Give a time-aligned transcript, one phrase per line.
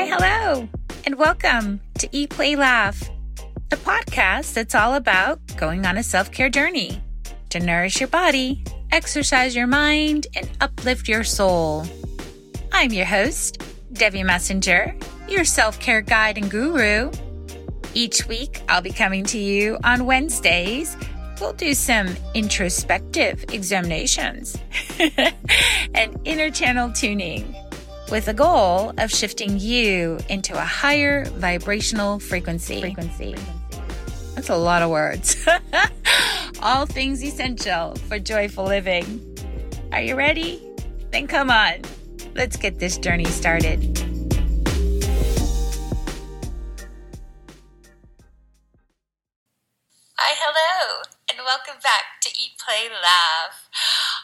[0.00, 0.66] Hi, hello,
[1.04, 3.10] and welcome to Eat, Play, Laugh,
[3.70, 7.02] a podcast that's all about going on a self care journey
[7.50, 11.84] to nourish your body, exercise your mind, and uplift your soul.
[12.72, 13.62] I'm your host,
[13.92, 14.96] Debbie Messenger,
[15.28, 17.10] your self care guide and guru.
[17.92, 20.96] Each week, I'll be coming to you on Wednesdays.
[21.42, 24.56] We'll do some introspective examinations
[25.94, 27.54] and inner channel tuning
[28.10, 32.80] with the goal of shifting you into a higher vibrational frequency.
[32.80, 33.36] frequency.
[34.34, 35.46] That's a lot of words.
[36.62, 39.20] All things essential for joyful living.
[39.92, 40.60] Are you ready?
[41.10, 41.82] Then come on.
[42.34, 43.78] Let's get this journey started.
[50.16, 53.68] Hi, hello, and welcome back to Eat, Play, Laugh.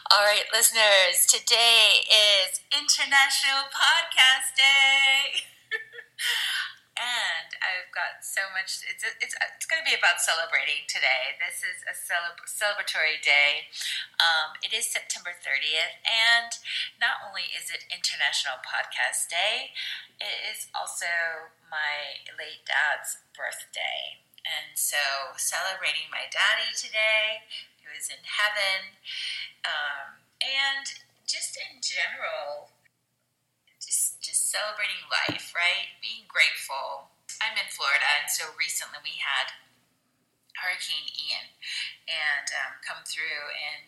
[0.07, 5.43] All right, listeners, today is International Podcast Day.
[6.95, 11.35] and I've got so much, it's, it's, it's going to be about celebrating today.
[11.43, 13.67] This is a celebra- celebratory day.
[14.15, 16.55] Um, it is September 30th, and
[17.03, 19.75] not only is it International Podcast Day,
[20.23, 24.23] it is also my late dad's birthday.
[24.47, 27.43] And so, celebrating my daddy today,
[27.87, 28.99] who is in heaven,
[29.63, 30.85] um, and
[31.23, 32.75] just in general,
[33.79, 35.95] just just celebrating life, right?
[36.03, 37.15] Being grateful.
[37.39, 39.55] I'm in Florida, and so recently we had
[40.59, 41.47] Hurricane Ian
[42.11, 43.87] and um, come through, and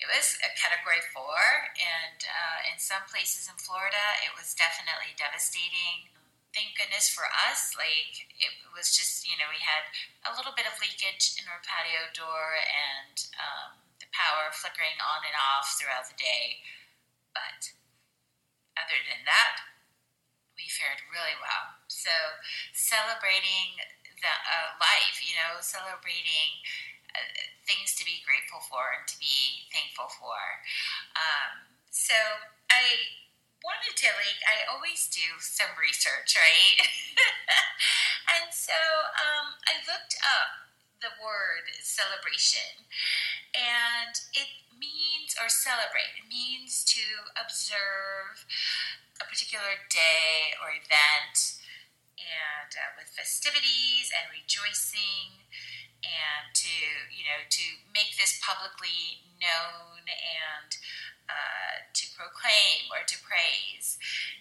[0.00, 1.40] it was a Category Four,
[1.76, 6.15] and uh, in some places in Florida, it was definitely devastating.
[6.56, 9.92] Thank goodness for us, like it was just you know we had
[10.24, 15.20] a little bit of leakage in our patio door, and um, the power flickering on
[15.28, 16.64] and off throughout the day.
[17.36, 17.76] But
[18.72, 19.68] other than that,
[20.56, 21.76] we fared really well.
[21.92, 22.40] So
[22.72, 23.76] celebrating
[24.24, 26.56] the uh, life, you know, celebrating
[27.12, 30.40] uh, things to be grateful for and to be thankful for.
[31.20, 32.16] Um, so
[32.72, 33.25] I
[33.66, 36.78] wanted to like I always do some research, right?
[38.38, 38.78] and so
[39.18, 40.70] um, I looked up
[41.02, 42.86] the word celebration
[43.52, 47.02] and it means, or celebrate, it means to
[47.34, 48.46] observe
[49.18, 51.58] a particular day or event
[52.22, 55.42] and uh, with festivities and rejoicing
[56.04, 56.70] and to
[57.10, 60.76] you know to make this publicly known and
[61.28, 63.98] uh, to proclaim or to praise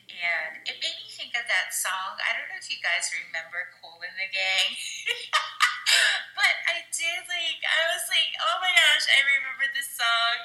[0.10, 3.74] and it made me think of that song i don't know if you guys remember
[3.82, 4.70] Kool and the Gang
[6.38, 10.38] but I did like I was like, oh my gosh, I remember this song,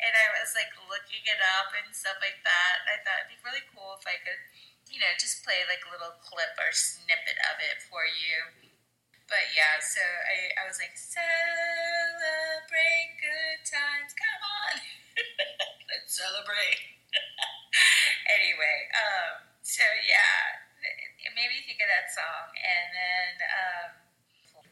[0.00, 2.76] and I was like looking it up and stuff like that.
[2.88, 4.40] I thought it'd be really cool if I could,
[4.92, 8.52] you know, just play like a little clip or snippet of it for you.
[9.24, 11.24] But yeah, so I, I was like, celebrate
[13.24, 14.12] good times,
[16.14, 16.94] celebrate.
[18.38, 20.62] anyway, um, so yeah,
[21.26, 23.32] it made me think of that song, and then.
[23.42, 23.90] Um,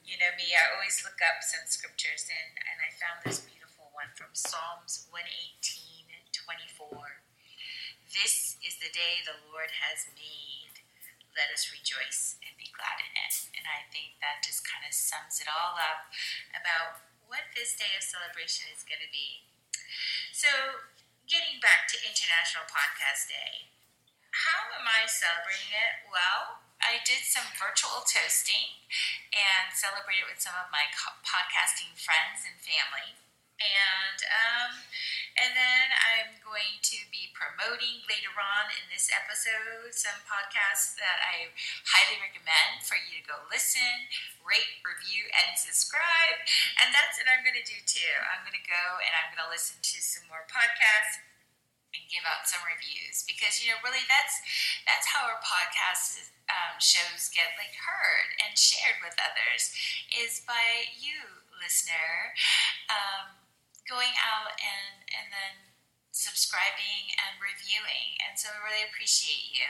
[0.02, 3.86] you know me, I always look up some scriptures, and, and I found this beautiful
[3.94, 6.02] one from Psalms 118
[6.42, 7.22] 24.
[8.10, 10.82] This is the day the Lord has made.
[11.32, 13.34] Let us rejoice and be glad in it.
[13.56, 16.12] And I think that just kind of sums it all up
[16.52, 19.48] about what this day of celebration is going to be.
[20.34, 20.50] So,
[21.30, 23.70] getting back to International Podcast Day,
[24.32, 26.08] how am I celebrating it?
[26.10, 28.82] Well, I did some virtual toasting
[29.30, 30.90] and celebrated with some of my
[31.22, 33.21] podcasting friends and family.
[33.62, 34.70] And um,
[35.38, 41.24] and then I'm going to be promoting later on in this episode some podcasts that
[41.24, 41.48] I
[41.88, 44.12] highly recommend for you to go listen,
[44.44, 46.36] rate, review, and subscribe.
[46.84, 48.14] And that's what I'm going to do too.
[48.28, 51.24] I'm going to go and I'm going to listen to some more podcasts
[51.92, 54.40] and give out some reviews because you know really that's
[54.88, 59.76] that's how our podcast um, shows get like heard and shared with others
[60.08, 62.32] is by you listener
[62.88, 63.41] um,
[63.88, 65.71] going out and and then
[66.12, 68.20] subscribing and reviewing.
[68.20, 69.67] And so we really appreciate you.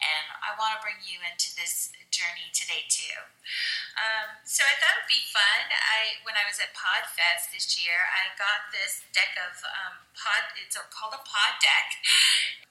[0.00, 3.16] And I want to bring you into this journey today too.
[4.00, 5.68] Um, so I thought it'd be fun.
[5.68, 10.56] I when I was at Podfest this year, I got this deck of um, pod.
[10.56, 12.00] It's called a pod deck.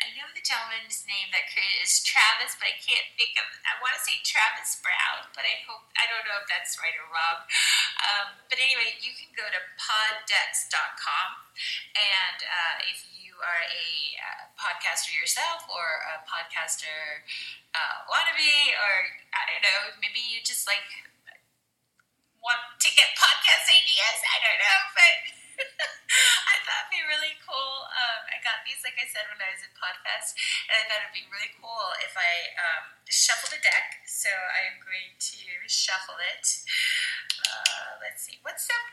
[0.01, 3.45] I know the gentleman's name that created is Travis, but I can't think of.
[3.61, 6.97] I want to say Travis Brown, but I hope I don't know if that's right
[6.97, 7.45] or wrong.
[8.01, 11.50] Um, but anyway, you can go to poddecks.com,
[11.95, 13.87] and uh, if you are a
[14.21, 17.25] uh, podcaster yourself or a podcaster
[17.73, 18.93] uh, wannabe, or
[19.33, 20.85] I don't know, maybe you just like
[22.41, 24.19] want to get podcast ideas.
[24.25, 25.15] I don't know, but
[26.51, 27.73] I thought it'd be really cool.
[27.87, 30.33] Um, I got these, like I said, when I was at Podfest,
[30.69, 34.01] and I thought it'd be really cool if I um, shuffled a deck.
[34.09, 36.45] So I'm going to shuffle it.
[37.41, 38.41] Uh, let's see.
[38.41, 38.85] What's up?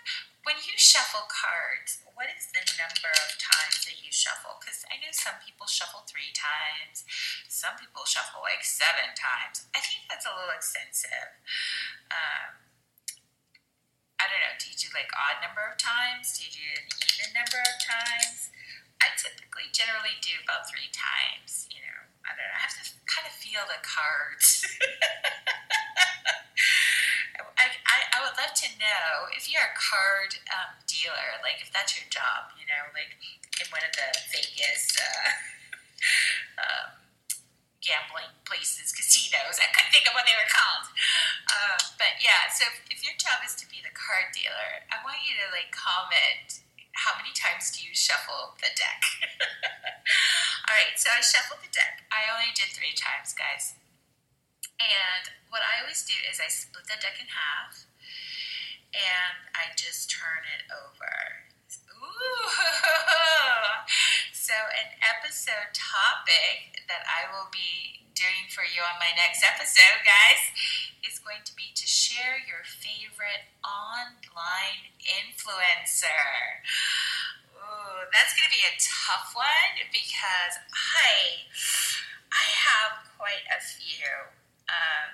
[0.44, 4.60] When you shuffle cards, what is the number of times that you shuffle?
[4.60, 7.08] Because I know some people shuffle three times,
[7.48, 9.64] some people shuffle like seven times.
[9.72, 11.40] I think that's a little extensive.
[12.12, 12.68] Um,
[14.20, 16.36] I don't know, do you do like odd number of times?
[16.36, 18.52] Do you do an even number of times?
[19.00, 22.00] I typically generally do about three times, you know.
[22.28, 24.68] I don't know, I have to kind of feel the cards.
[28.38, 32.62] Love to know if you're a card um, dealer, like if that's your job, you
[32.70, 33.18] know, like
[33.58, 35.34] in one of the Vegas uh,
[36.62, 36.88] um,
[37.82, 39.58] gambling places, casinos.
[39.58, 40.86] I couldn't think of what they were called.
[41.50, 45.02] Uh, but yeah, so if, if your job is to be the card dealer, I
[45.02, 46.62] want you to like comment
[46.94, 49.02] how many times do you shuffle the deck?
[50.70, 52.06] All right, so I shuffled the deck.
[52.10, 53.78] I only did three times, guys.
[54.78, 57.87] And what I always do is I split the deck in half
[58.94, 61.14] and I just turn it over.
[61.98, 62.48] Ooh!
[64.48, 70.00] So, an episode topic that I will be doing for you on my next episode,
[70.08, 70.40] guys,
[71.04, 76.64] is going to be to share your favorite online influencer.
[77.60, 81.44] Ooh, that's going to be a tough one because I
[82.32, 84.32] I have quite a few
[84.72, 85.12] um,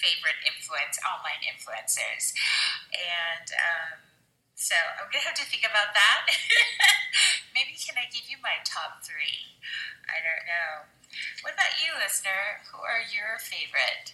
[0.00, 2.32] favorite influence online influencers,
[2.96, 3.46] and.
[3.52, 4.10] Um,
[4.60, 6.28] so I'm gonna have to think about that.
[7.56, 9.56] Maybe can I give you my top three?
[10.04, 10.84] I don't know.
[11.40, 12.60] What about you, listener?
[12.68, 14.12] Who are your favorite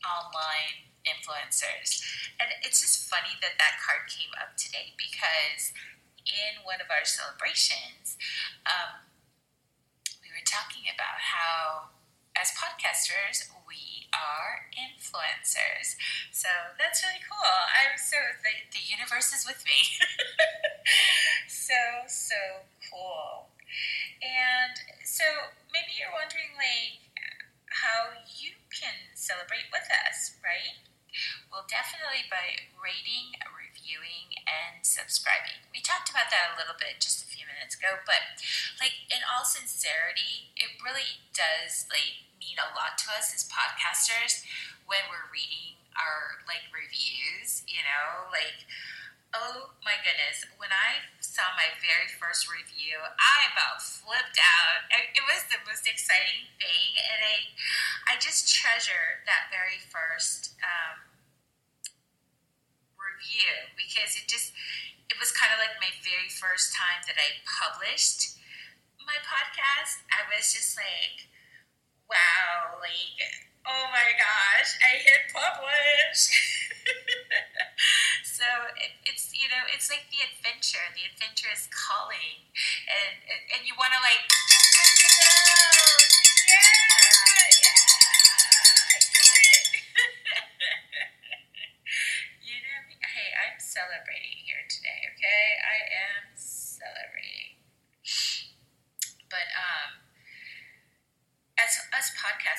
[0.00, 2.00] online influencers?
[2.40, 5.76] And it's just funny that that card came up today because
[6.24, 8.16] in one of our celebrations,
[8.64, 9.04] um,
[10.24, 11.92] we were talking about how
[12.32, 15.96] as podcasters, we are influencers.
[16.30, 16.48] So
[16.78, 17.56] that's really cool.
[17.72, 19.80] I'm so, the, the universe is with me.
[21.48, 23.48] so, so cool.
[24.22, 25.24] And so
[25.72, 27.02] maybe you're wondering, like,
[27.72, 30.76] how you can celebrate with us, right?
[31.50, 33.36] Well, definitely by rating,
[33.92, 35.60] reviewing, and subscribing.
[35.68, 38.40] We talked about that a little bit just a few minutes ago, but
[38.80, 44.48] like in all sincerity, it really does like mean a lot to us as podcasters
[44.88, 48.64] when we're reading our like reviews, you know, like
[49.32, 54.84] oh my goodness, when I saw my very first review, I about flipped out.
[54.92, 57.36] It was the most exciting thing, and I,
[58.12, 61.11] I just treasure that very first um,
[63.32, 64.52] review because it just,
[65.08, 68.36] it was kind of like my very first time that I published
[69.04, 70.04] my podcast.
[70.12, 71.28] I was just like,
[72.08, 73.18] wow, like,
[73.66, 76.28] oh my gosh, I hit publish.
[78.36, 78.46] so
[78.78, 80.82] it, it's you know it's like the adventure.
[80.94, 82.46] The adventure is calling,
[82.86, 83.16] and
[83.58, 84.42] and you want to like you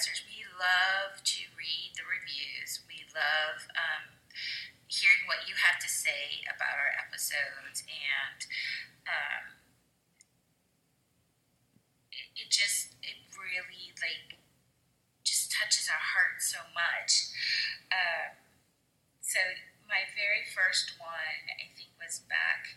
[0.04, 2.84] podcasters, we love to read the reviews.
[2.88, 4.20] We love um,
[4.88, 8.40] hearing what you have to say about our episodes, and
[9.08, 9.44] um,
[12.12, 14.40] it, it just it really like
[15.24, 17.32] just touches our heart so much.
[17.88, 18.36] Um,
[19.24, 19.40] so
[19.88, 22.76] my very first one, I think, was back.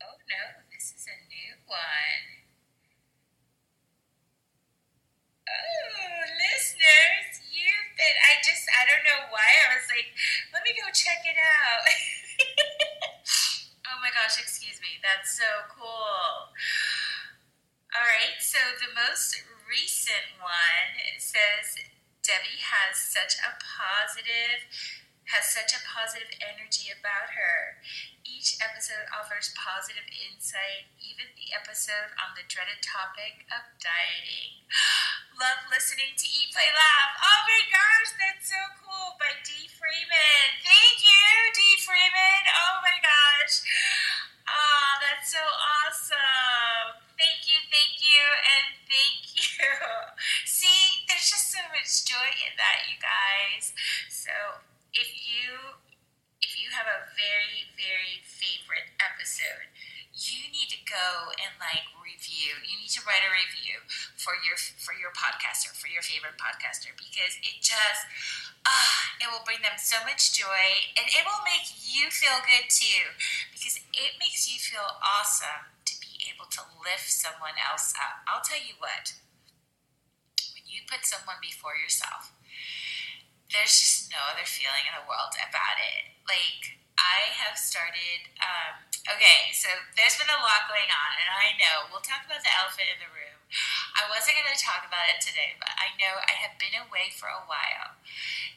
[0.00, 2.41] Oh no, this is a new one.
[5.48, 8.16] Oh, listeners, you've been.
[8.30, 9.42] I just, I don't know why.
[9.42, 10.14] I was like,
[10.54, 11.82] let me go check it out.
[13.90, 15.02] oh my gosh, excuse me.
[15.02, 16.54] That's so cool.
[17.92, 19.36] All right, so the most
[19.68, 21.76] recent one says
[22.22, 24.64] Debbie has such a positive
[25.32, 27.80] has such a positive energy about her.
[28.22, 34.62] Each episode offers positive insight, even the episode on the dreaded topic of dieting.
[35.42, 37.12] Love listening to Eat, Play, Laugh.
[37.18, 39.66] Oh my gosh, that's so cool by D.
[39.66, 40.46] Freeman.
[40.60, 41.60] Thank you, D.
[41.80, 42.42] Freeman.
[42.52, 43.64] Oh my gosh.
[44.46, 46.62] Oh, that's so awesome.
[52.62, 53.74] that, you guys.
[54.06, 54.30] So
[54.94, 55.82] if you
[56.42, 59.70] if you have a very very favorite episode,
[60.14, 62.62] you need to go and like review.
[62.62, 63.82] You need to write a review
[64.22, 68.06] for your for your podcaster, for your favorite podcaster, because it just
[68.62, 72.70] ah, it will bring them so much joy, and it will make you feel good
[72.70, 73.18] too,
[73.50, 78.22] because it makes you feel awesome to be able to lift someone else up.
[78.30, 79.18] I'll tell you what
[80.54, 82.30] when you put someone before yourself,
[83.50, 86.14] there's just no other feeling in the world about it.
[86.24, 91.56] Like, I have started, um, okay, so there's been a lot going on, and I
[91.58, 93.31] know we'll talk about the elephant in the room.
[94.00, 97.12] I wasn't going to talk about it today, but I know I have been away
[97.12, 97.98] for a while,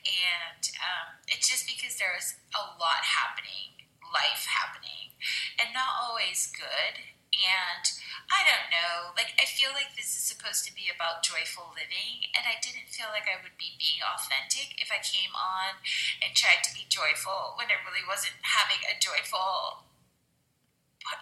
[0.05, 5.15] and um, it's just because there's a lot happening, life happening,
[5.59, 7.11] and not always good.
[7.35, 7.83] And
[8.31, 9.11] I don't know.
[9.19, 12.87] Like, I feel like this is supposed to be about joyful living, and I didn't
[12.87, 15.83] feel like I would be being authentic if I came on
[16.23, 19.83] and tried to be joyful when I really wasn't having a joyful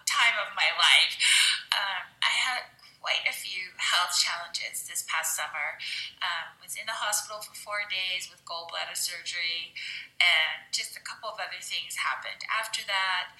[0.06, 1.18] time of my life.
[1.74, 2.62] Um, I had
[3.04, 5.76] quite a few health challenges this past summer.
[6.24, 9.76] Um, was in the hospital for four days with gallbladder surgery,
[10.24, 13.36] and just a couple of other things happened after that,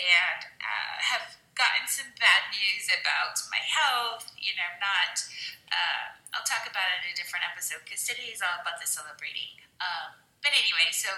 [0.00, 4.32] and uh, have gotten some bad news about my health.
[4.40, 5.20] You know, not.
[5.68, 8.88] Uh, I'll talk about it in a different episode because today is all about the
[8.88, 9.60] celebrating.
[9.84, 11.12] Um, but anyway, so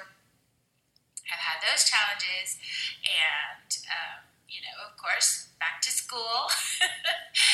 [1.31, 2.59] I've had those challenges,
[3.07, 6.47] and um, you know, of course, back to school,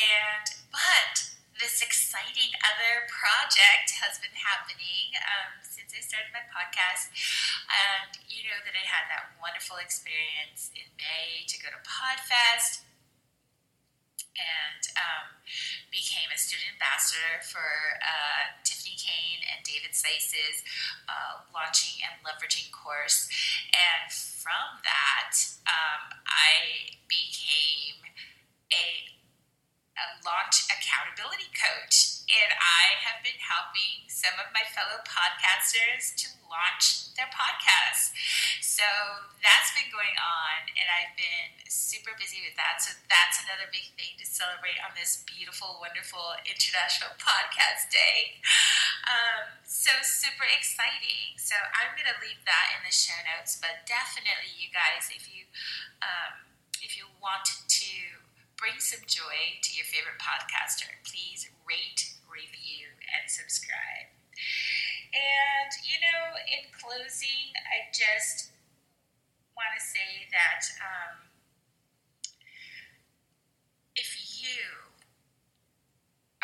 [0.00, 1.30] and but
[1.60, 7.12] this exciting other project has been happening um, since I started my podcast.
[7.68, 12.88] And you know that I had that wonderful experience in May to go to PodFest
[14.40, 15.36] and um,
[15.92, 20.64] became a student ambassador for uh, Tiphany Kane and David Sais's
[21.12, 23.28] uh, launching and leveraging course.
[23.76, 25.36] And from that,
[25.68, 28.00] um, I became
[28.72, 29.19] a
[30.30, 37.10] launch accountability coach, and I have been helping some of my fellow podcasters to launch
[37.18, 38.14] their podcasts.
[38.62, 38.86] So
[39.42, 42.78] that's been going on, and I've been super busy with that.
[42.78, 48.38] So that's another big thing to celebrate on this beautiful, wonderful International Podcast Day.
[49.10, 51.34] Um, so super exciting.
[51.36, 55.26] So I'm going to leave that in the show notes, but definitely, you guys, if
[55.26, 55.50] you
[56.00, 56.46] um,
[56.80, 58.19] if you want to
[58.60, 60.92] bring some joy to your favorite podcaster.
[61.00, 64.12] Please rate, review, and subscribe.
[65.16, 68.52] And, you know, in closing, I just
[69.56, 71.32] want to say that um,
[73.96, 74.92] if you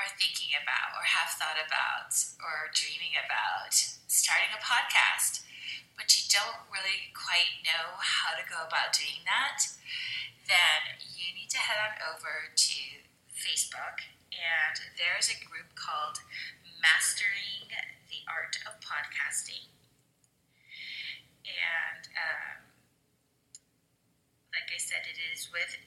[0.00, 3.76] are thinking about, or have thought about, or dreaming about
[4.08, 5.44] starting a podcast,
[6.00, 9.68] but you don't really quite know how to go about doing that,
[10.48, 11.00] then
[11.46, 14.02] need to head on over to Facebook,
[14.34, 16.18] and there's a group called
[16.82, 17.70] Mastering
[18.10, 19.70] the Art of Podcasting.
[21.46, 22.66] And um,
[24.50, 25.78] like I said, it is with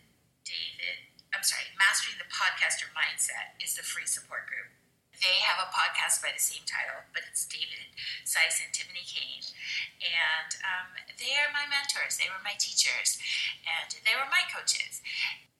[0.47, 1.11] David.
[1.35, 4.71] I'm sorry, Mastering the Podcaster Mindset is the free support group.
[5.19, 7.91] They have a podcast by the same title, but it's David
[8.23, 9.43] Sais and Tiphany Kane.
[9.99, 13.19] And um, they are my mentors, they were my teachers,
[13.67, 15.03] and they were my coaches.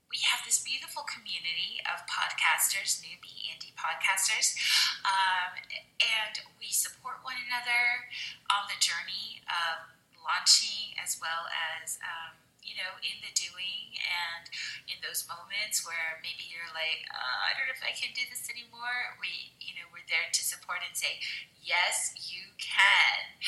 [0.10, 4.58] We have this beautiful community of podcasters, newbie indie podcasters,
[5.06, 5.54] um,
[6.02, 8.10] and we support one another
[8.50, 9.86] on the journey of
[10.18, 12.02] launching as well as.
[12.02, 14.46] Um, you know, in the doing and
[14.86, 18.22] in those moments where maybe you're like, uh, I don't know if I can do
[18.30, 19.18] this anymore.
[19.18, 21.18] We, you know, we're there to support and say,
[21.66, 23.42] yes, you can,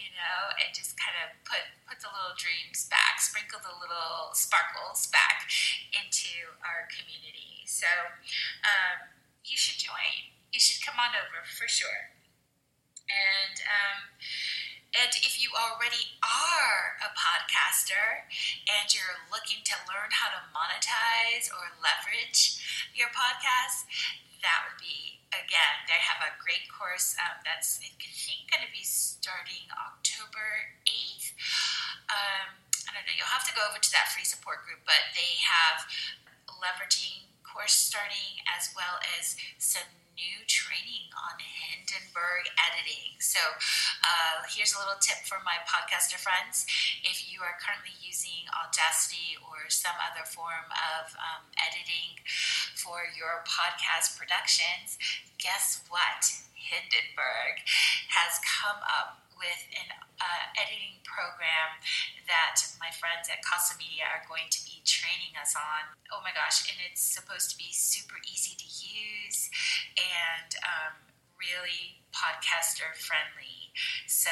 [0.00, 4.32] you know, and just kind of put put the little dreams back, sprinkle the little
[4.32, 5.44] sparkles back
[5.92, 7.68] into our community.
[7.68, 7.88] So
[8.64, 9.12] um,
[9.44, 10.32] you should join.
[10.48, 12.16] You should come on over for sure.
[13.12, 13.98] And um,
[14.92, 18.28] and if you already are a podcaster
[18.68, 22.60] and you're looking to learn how to monetize or leverage
[22.92, 23.88] your podcast,
[24.44, 28.72] that would be, again, they have a great course um, that's, I think, going to
[28.74, 31.32] be starting October 8th.
[32.12, 35.16] Um, I don't know, you'll have to go over to that free support group, but
[35.16, 35.88] they have
[36.60, 43.16] leveraging course starting, as well as some new training on Hindenburg editing.
[43.20, 43.40] So,
[44.04, 46.66] uh, here's a little tip for my podcaster friends.
[47.06, 52.20] If you are currently using Audacity or some other form of um, editing
[52.76, 54.98] for your podcast productions,
[55.38, 56.42] guess what?
[56.54, 57.62] Hindenburg
[58.08, 59.90] has come up with an
[60.22, 61.82] uh, editing program
[62.30, 65.90] that my friends at KaSa Media are going to be training us on.
[66.14, 69.50] Oh my gosh, and it's supposed to be super easy to use
[69.98, 70.94] and um,
[71.34, 73.74] really podcaster friendly.
[74.06, 74.30] So,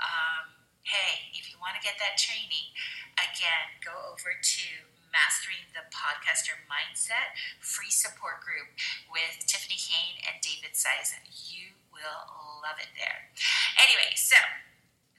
[0.00, 0.56] um,
[0.88, 2.72] hey, if you want to get that training,
[3.20, 4.68] again, go over to
[5.12, 8.68] Mastering the Podcaster Mindset free support group
[9.08, 11.16] with Tiphany Kane and David Sais.
[11.48, 13.32] You will love it there.
[13.80, 14.36] Anyway, so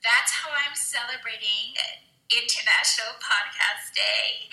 [0.05, 1.73] that's how I'm celebrating
[2.29, 4.51] International Podcast Day.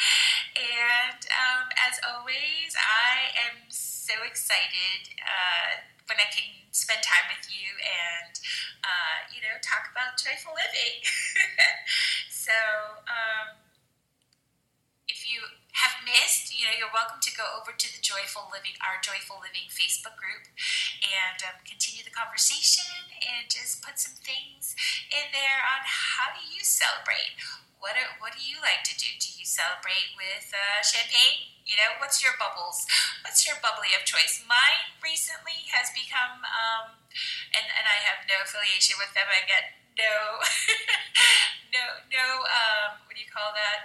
[0.56, 7.44] And um, as always, I am so excited uh, when I can spend time with
[7.50, 8.34] you and,
[8.84, 11.02] uh, you know, talk about joyful living.
[12.30, 12.54] so,
[13.10, 13.63] um,
[15.84, 19.36] have missed, you know, you're welcome to go over to the Joyful Living, our Joyful
[19.44, 20.48] Living Facebook group,
[21.04, 22.88] and um, continue the conversation
[23.20, 24.72] and just put some things
[25.12, 27.36] in there on how do you celebrate.
[27.76, 29.12] What are, what do you like to do?
[29.20, 31.52] Do you celebrate with uh, champagne?
[31.68, 32.88] You know, what's your bubbles?
[33.20, 34.40] What's your bubbly of choice?
[34.40, 36.96] Mine recently has become, um,
[37.52, 39.28] and and I have no affiliation with them.
[39.28, 40.40] I get no,
[41.76, 42.26] no, no.
[42.48, 43.84] Um, what do you call that?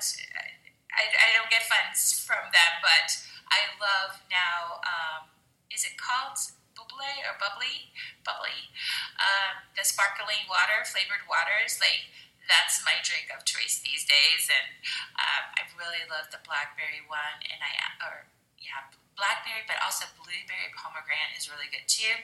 [0.99, 3.15] I, I don't get funds from them, but
[3.47, 4.83] I love now.
[4.83, 5.31] Um,
[5.71, 6.35] is it called
[6.75, 7.95] bubbly or bubbly?
[8.27, 8.67] Bubbly.
[9.15, 12.11] Um, the sparkling water, flavored waters, like
[12.51, 14.81] that's my drink of choice these days, and
[15.15, 17.71] um, I really love the blackberry one, and I
[18.03, 18.27] or
[18.57, 18.89] yeah,
[19.19, 22.15] blackberry, but also blueberry pomegranate is really good too.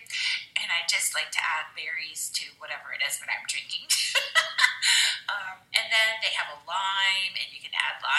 [0.56, 3.92] And I just like to add berries to whatever it is that I'm drinking.
[5.32, 7.36] um, and then they have a lime,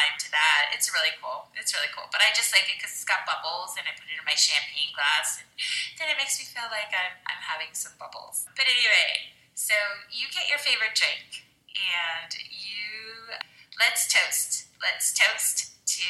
[0.07, 0.71] lime to that.
[0.71, 1.51] It's really cool.
[1.59, 2.07] It's really cool.
[2.15, 4.39] But I just like it because it's got bubbles, and I put it in my
[4.39, 5.51] champagne glass, and
[5.99, 8.47] then it makes me feel like I'm, I'm having some bubbles.
[8.55, 9.75] But anyway, so
[10.15, 11.43] you get your favorite drink,
[11.75, 13.35] and you
[13.83, 14.71] let's toast.
[14.79, 16.09] Let's toast to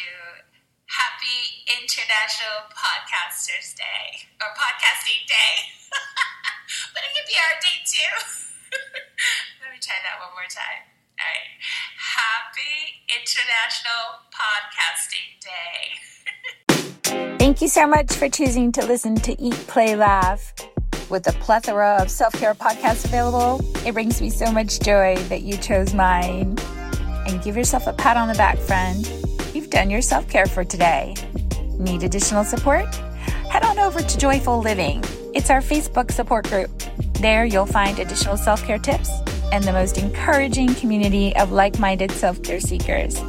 [0.92, 5.72] Happy International Podcasters Day or Podcasting Day.
[6.92, 8.12] but it could be our day too.
[9.64, 10.95] Let me try that one more time.
[11.18, 11.48] Right.
[11.98, 17.36] Happy International Podcasting Day.
[17.38, 20.52] Thank you so much for choosing to listen to Eat, Play, Laugh.
[21.08, 25.42] With a plethora of self care podcasts available, it brings me so much joy that
[25.42, 26.58] you chose mine.
[27.26, 29.06] And give yourself a pat on the back, friend
[29.54, 31.14] you've done your self care for today.
[31.78, 32.94] Need additional support?
[33.50, 35.02] Head on over to Joyful Living.
[35.34, 36.70] It's our Facebook support group.
[37.20, 39.10] There you'll find additional self care tips
[39.52, 43.20] and the most encouraging community of like minded self care seekers.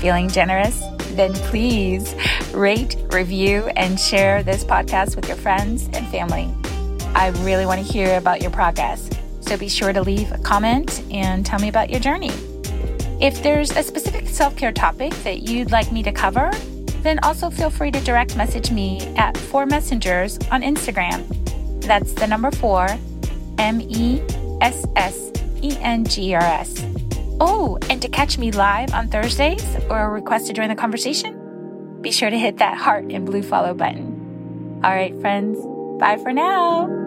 [0.00, 0.82] Feeling generous?
[1.12, 2.14] Then please
[2.52, 6.52] rate, review, and share this podcast with your friends and family.
[7.14, 9.08] I really want to hear about your progress,
[9.40, 12.32] so be sure to leave a comment and tell me about your journey.
[13.20, 16.50] If there's a specific self care topic that you'd like me to cover,
[17.02, 21.22] then also feel free to direct message me at Four Messengers on Instagram.
[21.82, 22.88] That's the number four,
[23.58, 24.20] M E
[24.60, 25.30] S S
[25.64, 26.84] E N G R S.
[27.40, 32.12] Oh, and to catch me live on Thursdays or request to join the conversation, be
[32.12, 34.80] sure to hit that heart and blue follow button.
[34.84, 35.58] All right, friends,
[35.98, 37.03] bye for now.